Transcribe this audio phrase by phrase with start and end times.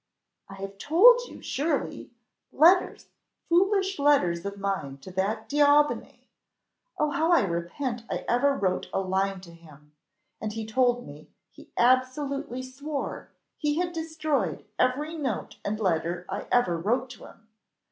[0.49, 2.09] "I have told you, surely!
[2.51, 3.05] Letters
[3.47, 6.27] foolish letters of mine to that D'Aubigny.
[6.97, 9.91] Oh how I repent I ever wrote a line to him!
[10.41, 13.29] And he told me, he absolutely swore,
[13.59, 17.47] he had destroyed every note and letter I ever wrote to him.